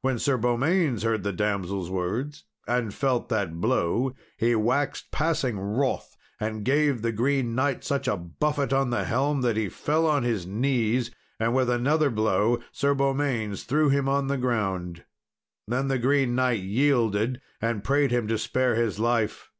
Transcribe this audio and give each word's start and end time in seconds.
When 0.00 0.18
Sir 0.18 0.36
Beaumains 0.36 1.04
heard 1.04 1.22
the 1.22 1.32
damsel's 1.32 1.90
words, 1.92 2.42
and 2.66 2.92
felt 2.92 3.28
that 3.28 3.60
blow, 3.60 4.14
he 4.36 4.56
waxed 4.56 5.12
passing 5.12 5.60
wroth, 5.60 6.16
and 6.40 6.64
gave 6.64 7.02
the 7.02 7.12
Green 7.12 7.54
Knight 7.54 7.84
such 7.84 8.08
a 8.08 8.16
buffet 8.16 8.72
on 8.72 8.90
the 8.90 9.04
helm 9.04 9.42
that 9.42 9.56
he 9.56 9.68
fell 9.68 10.08
on 10.08 10.24
his 10.24 10.44
knees, 10.44 11.12
and 11.38 11.54
with 11.54 11.70
another 11.70 12.10
blow 12.10 12.58
Sir 12.72 12.94
Beaumains 12.96 13.62
threw 13.62 13.90
him 13.90 14.08
on 14.08 14.26
the 14.26 14.36
ground. 14.38 15.04
Then 15.68 15.86
the 15.86 15.98
Green 16.00 16.34
Knight 16.34 16.62
yielded, 16.64 17.40
and 17.62 17.84
prayed 17.84 18.10
him 18.10 18.26
to 18.26 18.38
spare 18.38 18.74
his 18.74 18.98
life. 18.98 19.52